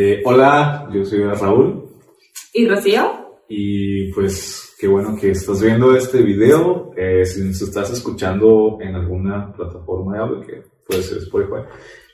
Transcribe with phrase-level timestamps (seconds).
[0.00, 1.82] Eh, hola, yo soy Raúl.
[2.54, 3.40] ¿Y Rocío?
[3.48, 6.92] Y pues qué bueno que estás viendo este video.
[6.96, 11.62] Eh, si nos estás escuchando en alguna plataforma de audio, que puede ser Spotify,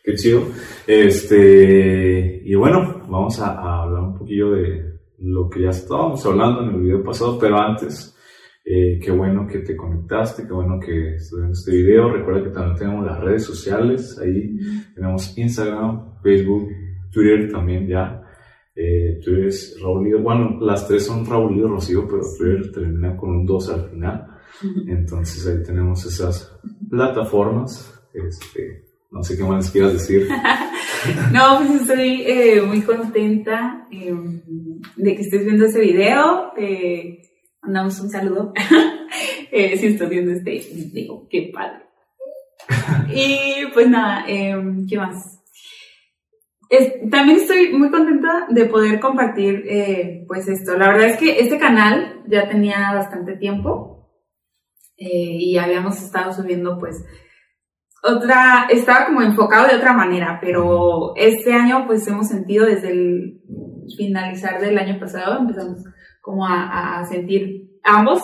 [0.02, 0.44] qué chido.
[0.86, 6.62] Este, y bueno, vamos a, a hablar un poquillo de lo que ya estábamos hablando
[6.62, 8.16] en el video pasado, pero antes
[8.64, 12.10] eh, qué bueno que te conectaste, qué bueno que estás viendo este video.
[12.10, 14.56] Recuerda que también tenemos las redes sociales, ahí
[14.94, 16.70] tenemos Instagram, Facebook,
[17.14, 18.20] Twitter también ya.
[18.74, 23.30] Eh, Twitter es Raúl bueno, las tres son Raúl y Rocío, pero Twitter termina con
[23.30, 24.26] un 2 al final.
[24.86, 26.58] Entonces ahí tenemos esas
[26.90, 28.02] plataformas.
[28.12, 30.28] Este, no sé qué más quieras decir.
[31.32, 34.42] no, pues estoy eh, muy contenta em,
[34.96, 36.52] de que estés viendo este video.
[36.56, 37.22] Eh,
[37.62, 38.52] mandamos un saludo.
[39.52, 41.84] eh, si estás viendo este video, qué padre.
[43.14, 44.54] y pues nada, eh,
[44.88, 45.43] ¿qué más?
[47.10, 50.76] También estoy muy contenta de poder compartir eh, pues esto.
[50.76, 54.10] La verdad es que este canal ya tenía bastante tiempo
[54.96, 57.04] eh, y habíamos estado subiendo pues
[58.02, 63.40] otra, estaba como enfocado de otra manera, pero este año pues hemos sentido desde el
[63.96, 65.84] finalizar del año pasado, empezamos
[66.20, 68.22] como a, sentir ambos,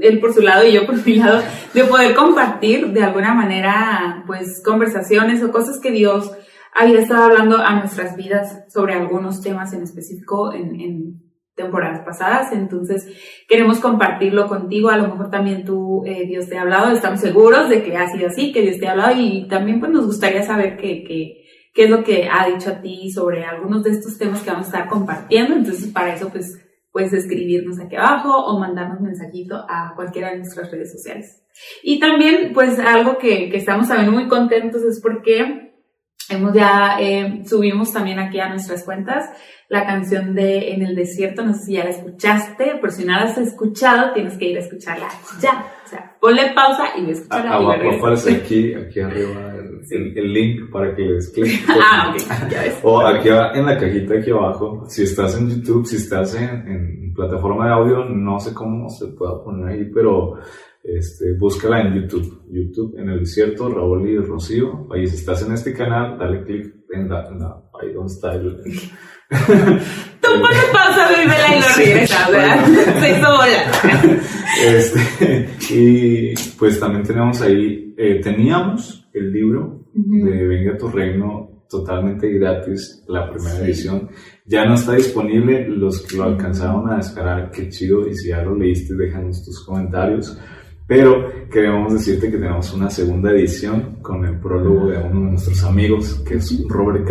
[0.00, 4.22] él por su lado y yo por mi lado, de poder compartir de alguna manera,
[4.26, 6.30] pues, conversaciones o cosas que Dios
[6.74, 11.22] había estado hablando a nuestras vidas sobre algunos temas en específico en,
[11.54, 12.52] temporadas pasadas.
[12.52, 13.04] Entonces,
[13.48, 14.90] queremos compartirlo contigo.
[14.90, 16.92] A lo mejor también tú, eh, Dios te ha hablado.
[16.92, 19.90] Estamos seguros de que ha sido así, que Dios te ha hablado y también pues
[19.90, 21.44] nos gustaría saber qué
[21.74, 24.70] es lo que ha dicho a ti sobre algunos de estos temas que vamos a
[24.70, 25.56] estar compartiendo.
[25.56, 30.70] Entonces, para eso, pues, puedes escribirnos aquí abajo o mandarnos mensajito a cualquiera de nuestras
[30.70, 31.44] redes sociales.
[31.82, 35.67] Y también, pues algo que, que estamos también muy contentos es porque
[36.30, 39.30] hemos ya, eh, subimos también aquí a nuestras cuentas
[39.68, 43.12] la canción de En el desierto, no sé si ya la escuchaste, pero si no
[43.12, 45.08] la has escuchado, tienes que ir a escucharla
[45.42, 45.66] ya.
[45.84, 47.52] O sea, ponle pausa y ve a escucharla.
[47.52, 49.54] Abajo aparece aquí, aquí arriba
[49.90, 51.64] el, el, link para que le des clic.
[51.68, 52.80] ah, ok, ya ves.
[52.82, 57.14] O aquí en la cajita aquí abajo, si estás en YouTube, si estás en, en
[57.14, 60.38] plataforma de audio, no sé cómo se pueda poner ahí, pero
[60.96, 62.44] este, búscala en YouTube.
[62.50, 64.88] YouTube en el desierto, Raúl y Rocío.
[64.92, 68.34] Ahí si estás en este canal, dale clic en la, en la ahí donde está
[68.34, 68.62] el...
[70.20, 72.66] Tú pones pausa, vívela y lo regresas, ¿verdad?
[73.00, 74.20] Se hizo bola.
[74.60, 82.28] Este, y pues también tenemos ahí, eh, teníamos el libro de Venga tu Reino totalmente
[82.32, 84.08] gratis, la primera edición.
[84.46, 88.42] Ya no está disponible, los que lo alcanzaron a descargar, qué chido, y si ya
[88.42, 90.36] lo leíste, déjanos tus comentarios.
[90.88, 95.62] Pero queremos decirte que tenemos una segunda edición con el prólogo de uno de nuestros
[95.64, 97.06] amigos, que es Robert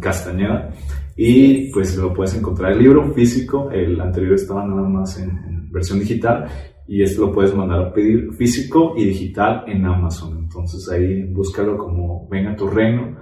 [0.00, 0.70] Castañeda.
[1.16, 6.00] Y pues lo puedes encontrar el libro físico, el anterior estaba nada más en, versión
[6.00, 6.46] digital
[6.86, 10.36] y esto lo puedes mandar a pedir físico y digital en Amazon.
[10.36, 13.16] Entonces ahí búscalo como Venga tu Reino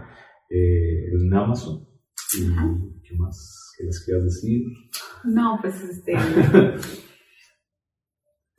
[0.50, 1.87] eh, en Amazon.
[2.37, 2.49] ¿Y
[3.03, 3.72] qué más?
[3.78, 4.62] ¿Qué les quieras decir?
[5.22, 6.15] No, pues este...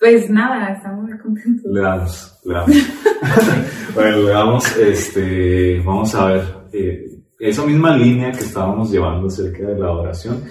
[0.01, 1.71] pues nada, estamos muy contentos.
[1.71, 2.75] Le damos, le damos.
[3.93, 6.43] bueno, le damos, este, vamos a ver.
[6.73, 7.05] Eh,
[7.39, 10.43] esa misma línea que estábamos llevando acerca de la oración,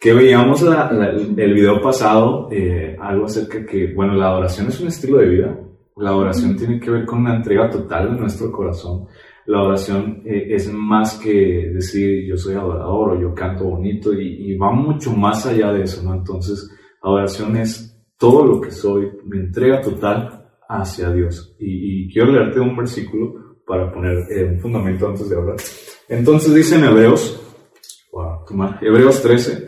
[0.00, 5.18] que veíamos el video pasado, eh, algo acerca que, bueno, la adoración es un estilo
[5.18, 5.60] de vida,
[5.96, 9.06] la oración tiene que ver con una entrega total de nuestro corazón,
[9.46, 14.56] la oración eh, es más que decir yo soy adorador o yo canto bonito y,
[14.56, 16.14] va mucho más allá de eso, ¿no?
[16.14, 16.68] Entonces,
[17.00, 17.87] adoración es
[18.18, 21.54] todo lo que soy, mi entrega total hacia Dios.
[21.58, 25.56] Y, quiero leerte un versículo para poner eh, un fundamento antes de hablar.
[26.08, 27.40] Entonces dice en Hebreos,
[28.80, 29.66] Hebreos 13,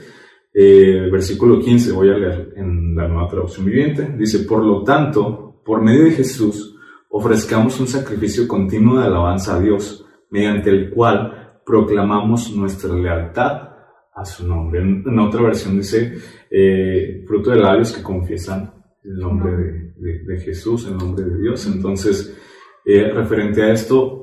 [0.54, 5.60] eh, versículo 15, voy a leer en la nueva traducción viviente, dice, por lo tanto,
[5.64, 6.76] por medio de Jesús,
[7.10, 13.69] ofrezcamos un sacrificio continuo de alabanza a Dios, mediante el cual proclamamos nuestra lealtad
[14.14, 14.80] a su nombre.
[14.80, 16.16] En, otra versión dice,
[16.50, 18.72] eh, fruto de labios que confiesan
[19.04, 19.52] el nombre
[19.96, 21.66] de, de Jesús, el nombre de Dios.
[21.66, 22.36] Entonces,
[22.84, 24.20] eh, referente a esto,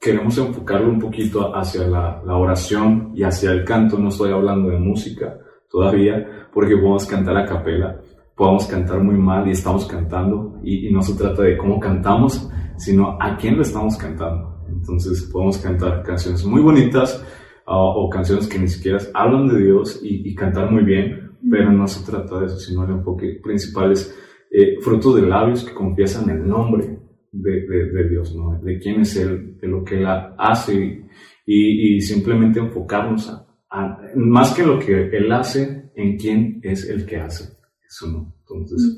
[0.00, 3.98] queremos enfocarlo un poquito hacia la, oración y hacia el canto.
[3.98, 5.38] No estoy hablando de música
[5.70, 8.00] todavía, porque podemos cantar a capela,
[8.34, 13.18] podemos cantar muy mal y estamos cantando, y, no se trata de cómo cantamos, sino
[13.20, 14.64] a quién lo estamos cantando.
[14.68, 17.24] Entonces podemos cantar canciones muy bonitas
[17.66, 21.86] ah, o canciones que ni siquiera hablan de Dios y, cantar muy bien, pero no
[21.86, 24.16] se trata de eso, sino el enfoque principal es
[24.50, 26.98] eh, frutos de labios que confiesan el nombre
[27.32, 28.58] de, Dios, ¿no?
[28.62, 31.04] de quién es Él, de lo que Él hace
[31.44, 33.30] y, simplemente enfocarnos
[33.70, 37.56] a, más que lo que Él hace, en quién es el que hace.
[37.86, 38.34] Eso no.
[38.40, 38.96] Entonces.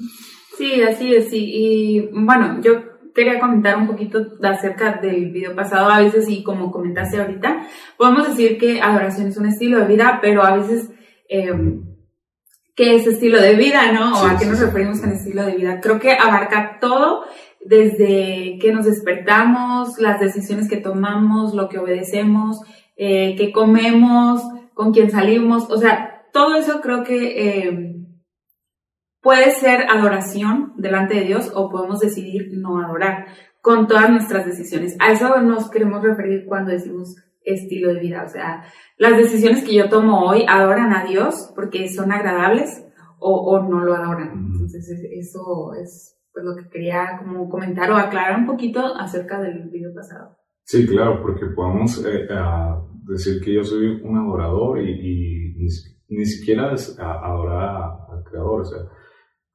[0.56, 1.30] Sí, así es.
[1.30, 1.50] Sí.
[1.52, 2.87] Y bueno, yo
[3.18, 5.90] quería comentar un poquito acerca del video pasado.
[5.90, 7.66] A veces, y como comentaste ahorita,
[7.96, 10.88] podemos decir que adoración es un estilo de vida, pero a veces,
[11.28, 11.52] eh,
[12.76, 14.20] ¿qué es estilo de vida, no?
[14.20, 15.80] O a qué nos referimos con estilo de vida.
[15.80, 17.24] Creo que abarca todo
[17.60, 22.60] desde que nos despertamos, las decisiones que tomamos, lo que obedecemos,
[22.96, 24.42] eh, que comemos,
[24.74, 27.97] con quién salimos, o sea, todo eso creo que eh,
[29.20, 33.26] puede ser adoración delante de Dios o podemos decidir no adorar
[33.60, 34.96] con todas nuestras decisiones.
[35.00, 38.64] A eso nos queremos referir cuando decimos estilo de vida, o sea,
[38.98, 42.84] las decisiones que yo tomo hoy adoran a Dios porque son agradables
[43.18, 44.50] o, o no lo adoran.
[44.52, 49.70] Entonces, eso es pues, lo que quería como comentar o aclarar un poquito acerca del
[49.70, 50.36] video pasado.
[50.62, 52.28] Sí, claro, porque podemos eh,
[53.06, 55.56] decir que yo soy un adorador y,
[56.08, 57.74] ni, siquiera es adorar
[58.10, 58.78] al Creador, o sea,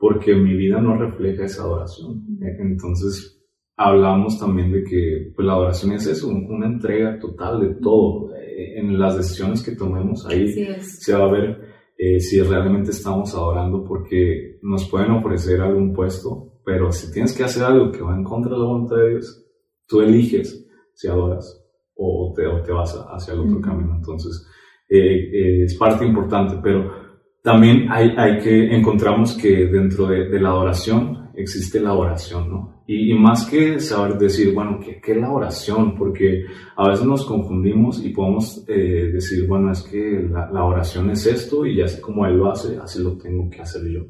[0.03, 2.25] porque mi vida no refleja esa adoración.
[2.59, 3.41] Entonces,
[3.77, 8.35] hablamos también de que pues, la adoración es eso, una entrega total de todo.
[8.35, 10.49] E, en las decisiones que tomemos, ahí
[10.81, 11.57] se va a ver
[11.97, 17.45] eh, si realmente estamos adorando, porque nos pueden ofrecer algún puesto, pero si tienes que
[17.45, 19.45] hacer algo que va en contra de la voluntad de Dios,
[19.87, 21.65] tú eliges si adoras
[21.95, 23.95] o te, te vas hacia el otro camino.
[23.95, 24.45] Entonces,
[24.89, 27.02] eh, eh, es parte importante, pero
[27.43, 32.73] también hay, hay que, encontramos que dentro de, de la adoración existe la oración, ¿no?
[32.85, 35.95] Y, más que saber decir, bueno, ¿qué, ¿qué, es la oración?
[35.95, 36.45] Porque
[36.75, 41.25] a veces nos confundimos y podemos eh, decir, bueno, es que la, la, oración es
[41.25, 44.01] esto y así como Él lo hace, así lo tengo que hacer yo.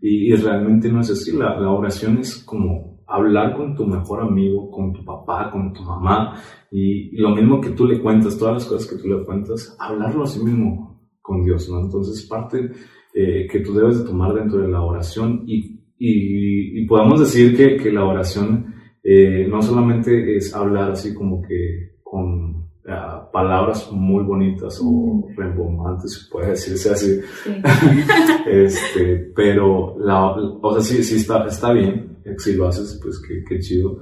[0.00, 4.22] y, y, realmente no es así, la, la, oración es como hablar con tu mejor
[4.22, 6.40] amigo, con tu papá, con tu mamá,
[6.70, 10.22] y, lo mismo que tú le cuentas, todas las cosas que tú le cuentas, hablarlo
[10.22, 10.93] así mismo
[11.24, 11.80] con Dios, ¿no?
[11.80, 12.70] Entonces, parte
[13.14, 17.76] eh, que tú debes de tomar dentro de la oración y y, podemos decir que,
[17.76, 24.22] que la oración eh, no solamente es hablar así como que con ah, palabras muy
[24.24, 27.20] bonitas o rembombantes, puede decirse así,
[28.46, 33.44] este, pero la, o sea, sí, sí está, está bien, si lo haces, pues qué,
[33.48, 34.00] qué chido,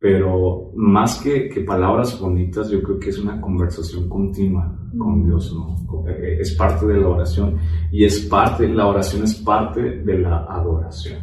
[0.00, 5.54] pero más que, que, palabras bonitas, yo creo que es una conversación continua con Dios,
[5.54, 5.76] ¿no?
[6.08, 7.58] Eh, es parte de la oración
[7.92, 11.22] y es parte, la oración es parte de la adoración.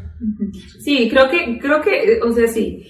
[0.80, 2.86] Sí, creo que, creo que, o sea, sí,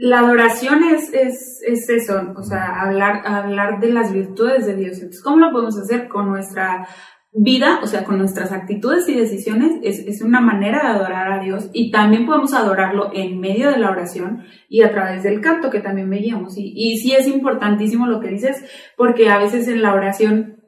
[0.00, 4.94] la adoración es, es, es eso, o sea, hablar, hablar de las virtudes de Dios.
[4.94, 6.08] Entonces, ¿cómo lo podemos hacer?
[6.08, 6.88] Con nuestra
[7.32, 11.42] vida, o sea, con nuestras actitudes y decisiones, es, es, una manera de adorar a
[11.42, 15.70] Dios y también podemos adorarlo en medio de la oración y a través del canto
[15.70, 16.58] que también veíamos.
[16.58, 18.64] Y, y sí es importantísimo lo que dices,
[18.96, 20.60] porque a veces en la oración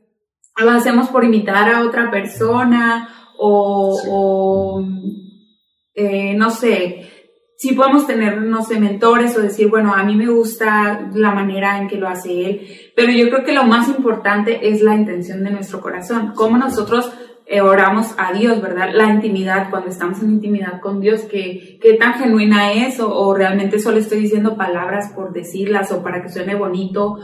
[0.56, 3.08] lo hacemos por imitar a otra persona
[3.38, 4.84] o, o
[5.94, 7.21] eh, no sé,
[7.62, 11.78] sí podemos tener, no sé, mentores o decir, bueno, a mí me gusta la manera
[11.78, 12.66] en que lo hace él,
[12.96, 17.12] pero yo creo que lo más importante es la intención de nuestro corazón, cómo nosotros
[17.46, 18.88] eh, oramos a Dios, ¿verdad?
[18.92, 23.32] La intimidad, cuando estamos en intimidad con Dios, qué, qué tan genuina es o, o
[23.32, 27.20] realmente solo estoy diciendo palabras por decirlas o para que suene bonito,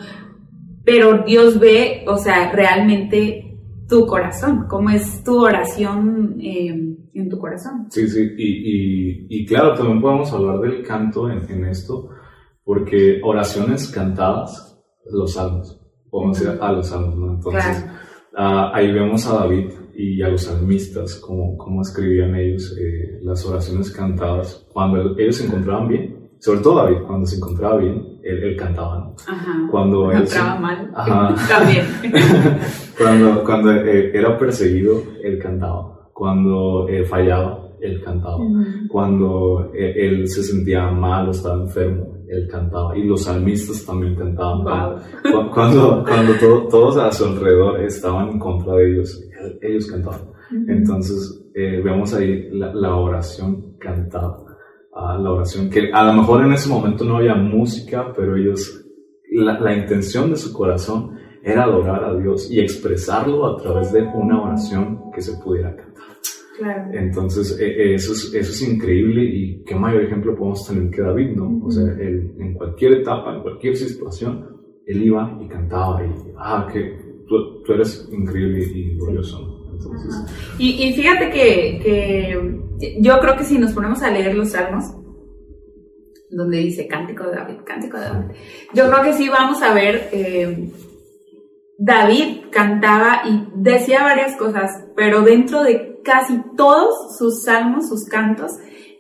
[0.84, 3.58] pero Dios ve, o sea, realmente
[3.89, 7.86] tu corazón, cómo es tu oración eh, en tu corazón.
[7.91, 12.10] Sí, sí, y, y, claro, también podemos hablar del canto en, en esto,
[12.65, 14.79] porque oraciones cantadas,
[15.10, 17.34] los salmos, podemos decir a los salmos, ¿no?
[17.34, 17.86] Entonces,
[18.36, 23.44] ah, ahí vemos a David y a los salmistas, cómo, cómo escribían ellos eh, las
[23.44, 28.56] oraciones cantadas cuando ellos se encontraban bien sobre todo David, cuando se encontraba bien, él,
[28.56, 29.17] cantaba, ¿no?
[29.27, 29.69] Ajá.
[29.70, 30.93] Cuando él encontraba mal,
[31.48, 31.86] también.
[32.98, 35.97] cuando cuando eh, era perseguido, él cantaba.
[36.19, 38.39] Cuando eh, fallaba, él cantaba.
[38.89, 42.98] Cuando eh, él se sentía mal o estaba enfermo, él cantaba.
[42.98, 44.65] Y los salmistas también cantaban.
[45.55, 49.25] Cuando, cuando, todos a su alrededor estaban en contra de ellos,
[49.63, 50.22] ellos cantaban.
[50.67, 54.39] Entonces, vemos ahí la, la oración cantada
[54.93, 58.84] a la oración, que a lo mejor en ese momento no había música, pero ellos,
[59.31, 64.03] la, la, intención de su corazón era adorar a Dios y expresarlo a través de
[64.03, 66.05] una oración que se pudiera cantar.
[66.59, 66.91] Claro.
[66.93, 71.03] Entonces, e, e, eso es, eso es increíble y qué mayor ejemplo podemos tener que
[71.03, 71.65] David, ¿no?
[71.65, 74.45] O sea, él, en cualquier etapa, en cualquier situación,
[74.85, 79.59] él iba y cantaba y, ah, que tú, tú eres increíble y glorioso, ¿no?
[80.59, 84.85] Y, y, fíjate que, que, yo creo que si nos ponemos a leer los salmos,
[86.31, 88.37] donde dice Cántico de David, Cántico de David,
[88.75, 90.69] yo creo que sí vamos a ver eh,
[91.81, 98.51] David cantaba y decía varias cosas, pero dentro de casi todos sus salmos, sus cantos,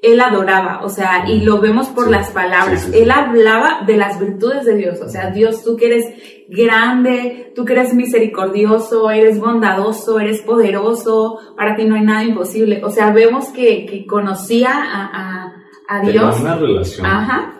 [0.00, 2.88] él adoraba, o sea, y lo vemos por las palabras.
[2.94, 6.04] Él hablaba de las virtudes de Dios, o sea, Dios, tú que eres
[6.48, 12.80] grande, tú que eres misericordioso, eres bondadoso, eres poderoso, para ti no hay nada imposible.
[12.84, 15.52] O sea, vemos que, que conocía a,
[15.88, 16.36] a, Dios.
[16.36, 17.06] Tenía una relación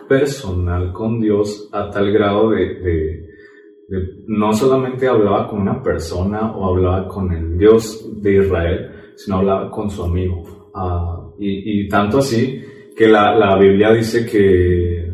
[0.07, 3.28] personal con Dios a tal grado de,
[4.27, 9.71] no solamente hablaba con una persona o hablaba con el Dios de Israel, sino hablaba
[9.71, 10.71] con su amigo.
[10.73, 12.61] Ah, y, tanto así
[12.95, 15.09] que la, la Biblia dice que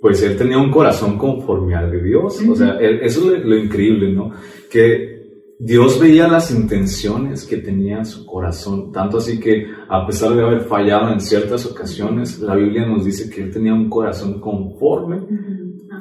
[0.00, 2.40] pues él tenía un corazón conforme al de Dios.
[2.48, 4.32] O sea, eso es lo, increíble, ¿no?
[4.70, 5.20] Que
[5.58, 10.42] Dios veía las intenciones que tenía en su corazón, tanto así que a pesar de
[10.42, 15.20] haber fallado en ciertas ocasiones, la Biblia nos dice que él tenía un corazón conforme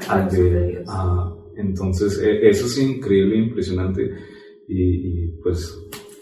[0.08, 0.90] al de Dios.
[1.60, 4.10] Entonces, e, eso es increíble, impresionante
[4.68, 5.78] y, y pues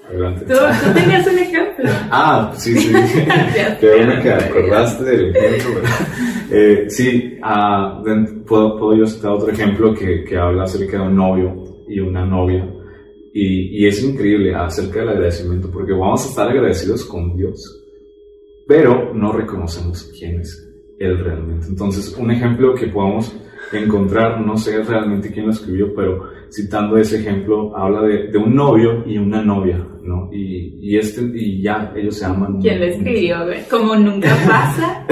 [0.10, 0.46] Adelante.
[0.46, 0.53] ¿Tú,
[0.94, 1.89] tenías un ejemplo.
[2.12, 2.94] ah, sí, sí.
[3.79, 5.82] Qué bueno que acordaste del ejemplo.
[6.50, 8.01] Eh, sí, ah,
[8.46, 12.25] puedo, puedo, yo citar otro ejemplo que, que, habla acerca de un novio y una
[12.25, 12.74] novia.
[13.34, 17.62] Y, y es increíble acerca del agradecimiento, porque vamos a estar agradecidos con Dios,
[18.65, 20.67] pero no reconocemos quién es
[21.00, 21.67] Él realmente.
[21.67, 23.36] Entonces, un ejemplo que podamos
[23.71, 28.55] encontrar, no sé realmente quién lo escribió, pero citando ese ejemplo, habla de, de un
[28.55, 30.29] novio y una novia, ¿no?
[30.31, 32.59] Y, y, este, y ya, ellos se aman.
[32.62, 33.38] ¿Quién lo escribió?
[33.69, 35.05] Como nunca pasa.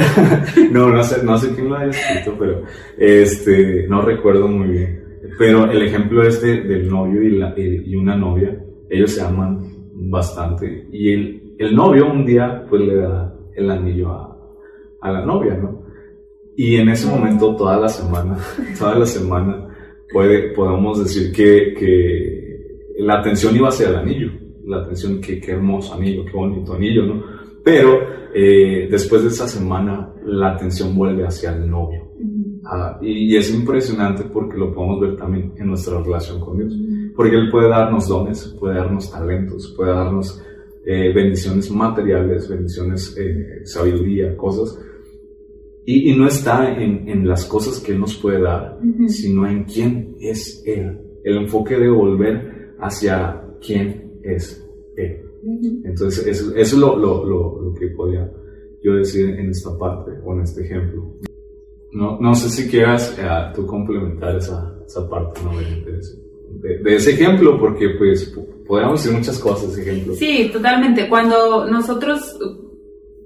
[0.71, 2.63] no, no sé, no sé quién lo haya escrito, pero
[2.97, 5.03] este, no recuerdo muy bien.
[5.38, 8.57] Pero el ejemplo este del novio y, la, y una novia,
[8.89, 9.59] ellos se aman
[9.93, 10.88] bastante.
[10.91, 14.38] Y el, el novio un día, pues le da el anillo a,
[15.01, 15.75] a la novia, ¿no?
[16.57, 18.38] Y en ese momento, toda la semana,
[18.79, 19.67] toda la semana,
[20.12, 24.31] puede, podemos decir que, que la atención iba hacia el anillo.
[24.65, 27.24] La atención, que qué hermoso anillo, qué bonito anillo, ¿no?
[27.63, 28.00] Pero
[28.33, 32.05] eh, después de esa semana, la atención vuelve hacia el novio.
[32.63, 36.74] Ah, y, es impresionante porque lo podemos ver también en nuestra relación con Dios.
[37.15, 40.41] Porque Él puede darnos dones, puede darnos talentos, puede darnos
[40.85, 44.79] eh, bendiciones materiales, bendiciones, eh, sabiduría, cosas
[45.86, 49.63] y, y no está en, en, las cosas que Él nos puede dar, sino en
[49.65, 51.00] quién es Él.
[51.24, 54.65] El enfoque de volver hacia quién es
[54.98, 55.22] Él.
[55.84, 58.32] Entonces, eso, eso es lo, lo, lo, que podía
[58.84, 61.13] yo decir en esta parte o en este ejemplo.
[61.92, 65.58] No, no sé si quieras eh, tú complementar esa, esa parte ¿no?
[65.58, 68.34] de, de, ese ejemplo, porque pues
[68.68, 70.15] podríamos decir muchas cosas, ejemplo.
[70.15, 71.08] Sí, totalmente.
[71.08, 72.38] Cuando nosotros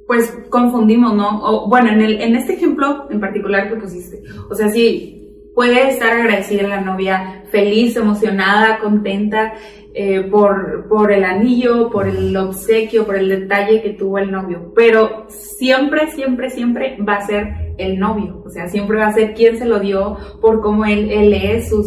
[0.10, 1.40] pues confundimos, ¿no?
[1.44, 5.88] O, bueno, en, el, en este ejemplo en particular que pusiste, o sea, sí, puede
[5.88, 9.54] estar agradecida la novia, feliz, emocionada, contenta
[9.94, 14.74] eh, por, por el anillo, por el obsequio, por el detalle que tuvo el novio,
[14.76, 19.36] pero siempre, siempre, siempre va a ser el novio, o sea, siempre va a ser
[19.36, 21.86] quien se lo dio por cómo él, él es, sus,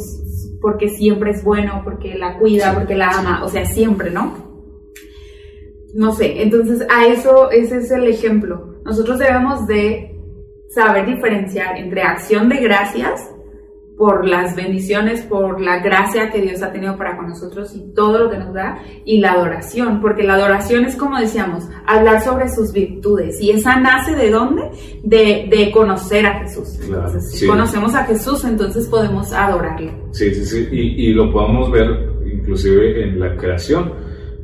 [0.61, 4.51] porque siempre es bueno, porque la cuida, porque la ama, o sea, siempre, ¿no?
[5.94, 8.76] No sé, entonces a eso, ese es el ejemplo.
[8.84, 10.18] Nosotros debemos de
[10.70, 13.28] saber diferenciar entre acción de gracias
[13.96, 18.25] por las bendiciones, por la gracia que Dios ha tenido para con nosotros y todo
[18.25, 22.49] lo que nos da, y la adoración, porque la adoración es como decíamos, hablar sobre
[22.49, 24.62] sus virtudes, y esa nace de dónde?
[25.04, 26.80] De, de conocer a Jesús.
[27.20, 29.92] si conocemos a Jesús, entonces podemos adorarle.
[30.12, 33.92] Sí, sí, sí, y, y lo podemos ver inclusive en la creación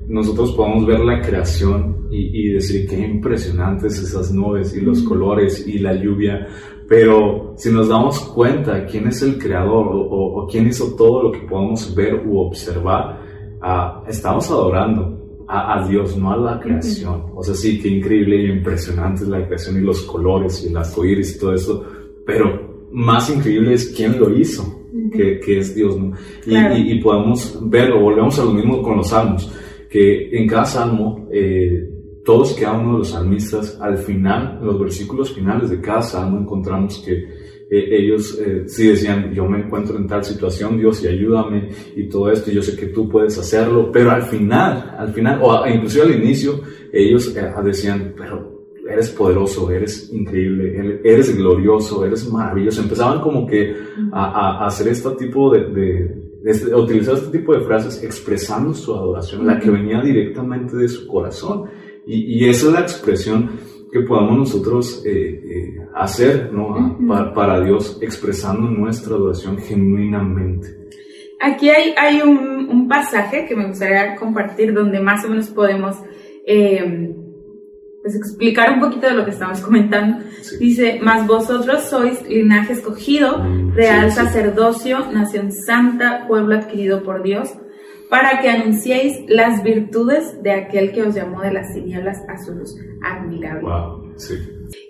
[0.09, 5.79] nosotros podemos ver la creación y, decir qué impresionantes esas nubes y los colores y
[5.79, 6.49] la lluvia,
[6.89, 11.41] pero si nos damos cuenta quién es el creador o, quién hizo todo lo que
[11.41, 13.21] podemos ver u observar,
[13.61, 17.25] ah, estamos adorando a, Dios, no a la creación.
[17.35, 20.77] O sea, sí, qué increíble y impresionante es la creación y los colores y el
[20.77, 21.85] arcoíris y todo eso,
[22.25, 24.75] pero más increíble es quién lo hizo.
[25.13, 26.13] Que, es Dios, ¿no?
[26.47, 29.51] Y, y podemos verlo, volvemos a lo mismo con los salmos
[29.89, 31.89] que en cada salmo, eh,
[32.25, 36.03] todos que cada uno de los salmistas, al final, en los versículos finales de cada
[36.03, 37.13] salmo, encontramos que
[37.71, 42.09] eh, ellos eh, sí decían, yo me encuentro en tal situación, Dios, y ayúdame, y
[42.09, 45.67] todo esto, y yo sé que tú puedes hacerlo, pero al final, al final, o
[45.67, 46.61] inclusive al inicio,
[46.93, 48.59] ellos decían, pero
[48.91, 52.81] eres poderoso, eres increíble, eres glorioso, eres maravilloso.
[52.81, 53.75] Empezaban como que
[54.13, 59.47] a, a hacer este tipo de este, utilizar este tipo de frases expresando su adoración,
[59.47, 61.71] la que venía directamente de su corazón.
[62.07, 63.51] Y, y esa es la expresión
[63.91, 66.99] que podamos nosotros eh, eh, hacer ¿no?
[67.35, 70.69] para, Dios, expresando nuestra adoración genuinamente.
[71.41, 75.97] aquí hay, hay un, un, pasaje que me gustaría compartir donde más o menos podemos
[76.47, 77.15] eh,
[78.09, 80.25] pues explicar un poquito de lo que estamos comentando.
[80.59, 87.51] Dice, mas vosotros sois linaje escogido, mm, real sacerdocio, nación santa, pueblo adquirido por Dios,
[88.09, 92.55] para que anunciéis las virtudes de aquel que os llamó de las tinieblas a su
[92.55, 93.61] luz admirable.
[93.63, 94.35] Wow, sí.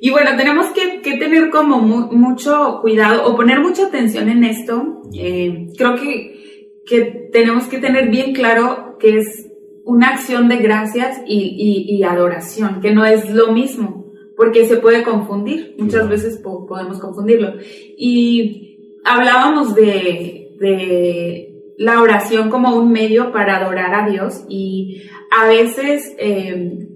[0.01, 5.03] Y bueno, tenemos que, que tener como mucho cuidado o poner mucha atención en esto.
[5.13, 9.48] Eh, creo que, que tenemos que tener bien claro que es
[9.89, 15.03] una acción de gracias y, y, adoración, que no es lo mismo, porque se puede
[15.03, 17.55] confundir, muchas veces podemos confundirlo.
[17.97, 25.49] Y hablábamos de, de, la oración como un medio para adorar a Dios y a
[25.49, 26.87] veces eh,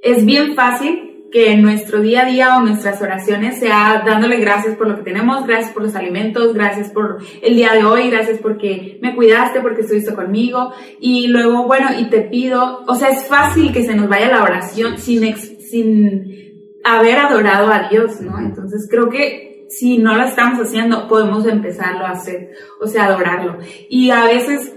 [0.00, 1.03] es bien fácil
[1.34, 5.44] que nuestro día a día o nuestras oraciones sea dándole gracias por lo que tenemos,
[5.44, 9.80] gracias por los alimentos, gracias por el día de hoy, gracias porque me cuidaste, porque
[9.80, 14.08] estuviste conmigo y luego, bueno, y te pido, o sea, es fácil que se nos
[14.08, 18.38] vaya la oración sin, sin haber adorado a Dios, ¿no?
[18.38, 22.50] Entonces creo que si no lo estamos haciendo, podemos empezarlo a hacer,
[22.80, 23.58] o sea, adorarlo.
[23.90, 24.72] Y a veces,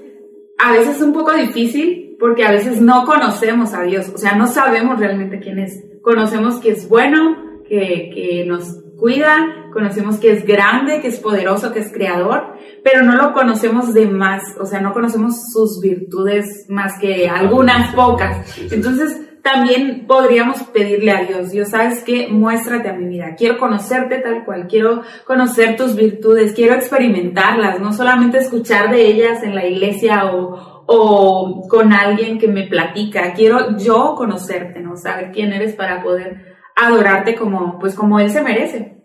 [0.58, 4.34] a veces es un poco difícil porque a veces no conocemos a Dios, o sea,
[4.34, 7.36] no sabemos realmente quién es conocemos que es bueno,
[7.68, 13.04] que, que nos cuida, conocemos que es grande, que es poderoso, que es creador, pero
[13.04, 18.58] no lo conocemos de más, o sea, no conocemos sus virtudes más que algunas pocas.
[18.72, 22.28] Entonces, también podríamos pedirle a Dios, Dios, ¿sabes qué?
[22.30, 23.36] Muéstrate a mi vida.
[23.36, 29.44] Quiero conocerte tal cual, quiero conocer tus virtudes, quiero experimentarlas, no solamente escuchar de ellas
[29.44, 33.34] en la iglesia o, o con alguien que me platica.
[33.34, 34.98] Quiero yo conocerte, ¿no?
[34.98, 38.98] Saber quién eres para poder adorarte como, pues como él se merece.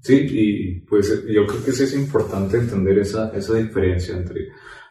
[0.00, 4.48] Sí, y pues yo creo que sí es importante entender esa, esa diferencia entre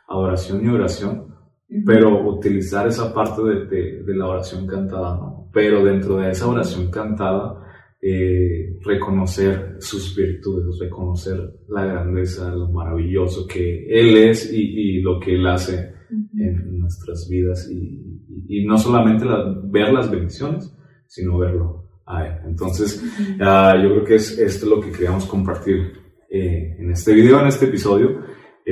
[0.08, 1.37] adoración y oración,
[1.86, 5.50] pero utilizar esa parte de, de, la oración cantada, ¿no?
[5.52, 7.62] Pero dentro de esa oración cantada,
[8.02, 15.20] eh, reconocer sus virtudes, reconocer la grandeza, lo maravilloso que Él es y, y lo
[15.20, 19.26] que Él hace en nuestras vidas y, y, no solamente
[19.64, 20.74] ver las bendiciones,
[21.06, 22.34] sino verlo a Él.
[22.46, 23.04] Entonces,
[23.42, 25.94] ah, yo creo que es esto lo que queríamos compartir
[26.30, 28.22] eh, en este video, en este episodio.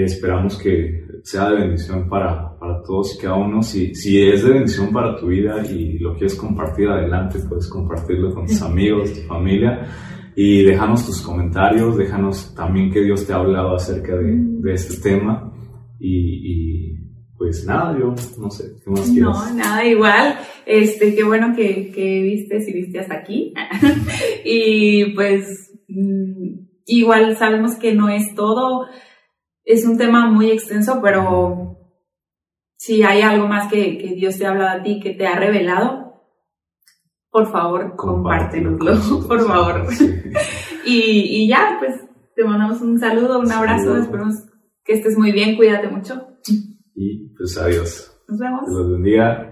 [0.03, 3.63] Esperamos que sea de bendición para, para todos y cada uno.
[3.63, 8.33] Si, si es de bendición para tu vida y lo quieres compartir adelante, puedes compartirlo
[8.33, 9.87] con tus amigos, tu familia.
[10.35, 15.09] Y déjanos tus comentarios, déjanos también que Dios te ha hablado acerca de, de este
[15.09, 15.53] tema.
[15.99, 16.95] y, y
[17.37, 19.21] pues nada, yo no sé, ¿qué más quieres?
[19.21, 23.53] No, nada, igual, este, qué bueno que, que viste, si viste hasta aquí.
[24.45, 28.85] y pues, mm, igual sabemos que no es todo,
[29.65, 31.77] es un tema muy extenso, pero
[32.77, 35.37] si hay algo más que, que Dios te ha hablado a ti, que te ha
[35.37, 36.21] revelado,
[37.31, 38.77] por favor, compártelo,
[39.27, 39.87] por favor.
[40.85, 41.95] y, y ya, pues,
[42.35, 44.35] te mandamos un saludo, un abrazo, esperamos
[44.83, 46.27] que estés muy bien, cuídate mucho.
[46.93, 48.11] Y pues adiós.
[48.27, 48.61] Nos vemos.
[48.67, 49.51] Los bendiga.